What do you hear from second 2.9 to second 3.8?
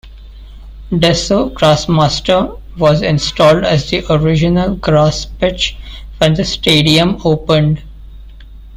installed